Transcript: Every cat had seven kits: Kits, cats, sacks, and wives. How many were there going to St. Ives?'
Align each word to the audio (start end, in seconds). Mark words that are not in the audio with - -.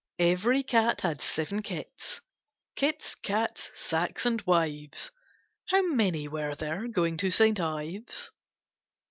Every 0.17 0.63
cat 0.63 1.01
had 1.01 1.21
seven 1.21 1.61
kits: 1.61 2.21
Kits, 2.75 3.13
cats, 3.13 3.71
sacks, 3.75 4.25
and 4.25 4.41
wives. 4.47 5.11
How 5.69 5.83
many 5.93 6.27
were 6.27 6.55
there 6.55 6.87
going 6.87 7.17
to 7.17 7.29
St. 7.29 7.59
Ives?' 7.59 8.31